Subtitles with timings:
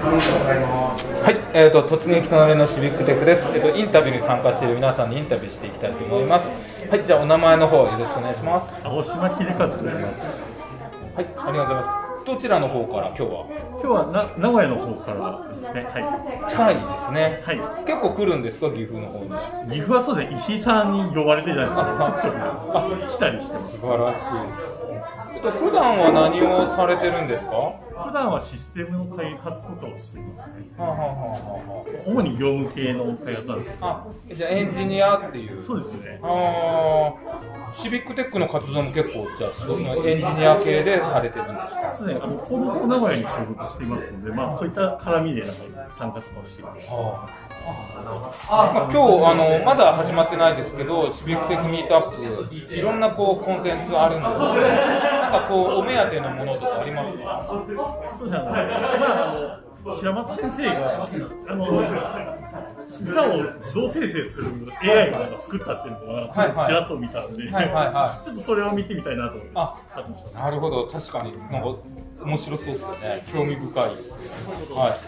[0.00, 6.48] はい、えーと、突撃隣のシビックテックです、えーと、インタビューに参加している皆さんにインタビューしていきたいと思います。
[6.88, 8.80] はいじゃあお名前の方よろしくお願いします。
[8.82, 10.50] 青島秀和と言います。
[11.14, 12.24] はいありがとうございます。
[12.24, 13.44] どちらの方から今日は？
[13.76, 15.84] 今日はな名古屋の方からですね。
[15.84, 16.48] はい。
[16.48, 17.42] 近いですね。
[17.44, 17.60] はい。
[17.84, 19.28] 結構来るんですか岐阜の方に？
[19.70, 20.38] 岐阜はそうですね。
[20.40, 22.40] 石井さんに呼ばれてじゃないですかちょく
[23.04, 23.76] ちょく来たりしてます。
[23.76, 25.60] 素晴らしいです。
[25.60, 27.76] 普段は何をされてるんですか？
[28.10, 30.54] 普段はシステムの開発とかをしていますね。
[30.76, 35.62] はあはあはあ、主に業務系の開発なんですあ、じゃあエンジニアっていう。
[35.62, 36.18] そうですね。
[36.20, 39.78] ああ、シビックテックの活動も結構じゃあその
[40.08, 41.94] エンジニア系でされてるんですか？
[41.94, 42.20] そうですね。
[42.20, 46.90] あのコー名古屋に所属していますので、まあそういった絡みでなんか参加とかをしています。
[46.90, 47.59] はあま
[48.48, 48.98] あ、今日
[49.30, 57.46] あのまだ始まってないですけど、シビックテックミートアップいろんなこうコンテンツあるんですけど、なんかこうお目当てのものとかありますか？
[58.18, 58.44] そうですね。
[59.82, 61.08] まあ白松先生が
[61.48, 61.64] あの
[63.02, 67.58] 歌を自動生成する AI が作ったっていうのがちょっとちらっと見たんで、ちょ
[68.32, 69.52] っとそれを見てみたいなと思って。
[69.54, 69.76] あ、
[70.34, 71.76] なるほど確かになんか
[72.22, 73.24] 面白そうですよね。
[73.32, 73.84] 興味深い。
[73.84, 73.90] は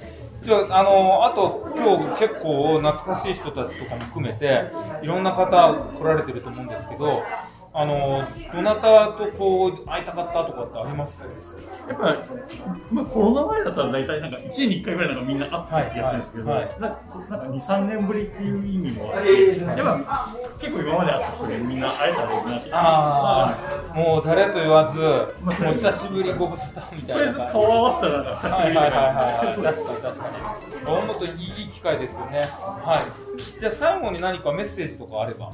[0.00, 0.03] い。
[0.44, 4.70] じゃあ、あの、あと、今日結構懐かしい人たちとかも含めて、
[5.02, 7.22] いろんな方来られてると思うんですけど、
[7.76, 11.18] あの、どなたとこう、会いたかったとかってあります？
[11.18, 11.24] か
[11.88, 12.16] やっぱ、
[12.92, 20.28] まあ、コロナ前だったら大体なんか1年に1回ぐらいなんかみんな会ってた気がするんですけど、はいはいはい、なんか2、3年ぶりっていう意味もあって、やっぱ
[20.60, 22.70] 結構今まで会った人でみんな会えたらいいなって。
[22.72, 23.58] あ
[23.92, 25.00] あ、もう誰と言わず、
[25.42, 27.32] まあ、もう久しぶりご無沙汰みたいな。
[27.32, 28.96] とりあえず顔合わせたら久しぶりみたいな。
[28.96, 30.86] はいはいはい、確かに確かに。
[30.86, 31.28] 本当い
[31.64, 32.38] い機会ですよね。
[32.38, 33.60] はい。
[33.60, 35.50] じゃあ最後に何かメッセージとかあれば。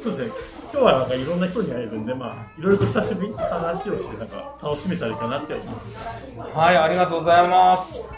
[0.00, 0.59] そうですね。
[0.72, 6.58] 今日はなんかいろんな人に会えるんで、まあ、いろいろと久しぶりに話をして、なんか楽しめたらいいかなって思います。
[6.58, 8.08] はい、ありがとうございます。